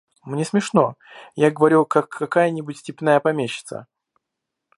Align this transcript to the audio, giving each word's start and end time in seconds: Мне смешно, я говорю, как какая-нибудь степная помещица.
Мне 0.25 0.45
смешно, 0.45 0.95
я 1.35 1.51
говорю, 1.51 1.85
как 1.85 2.09
какая-нибудь 2.09 2.79
степная 2.79 3.19
помещица. 3.19 3.85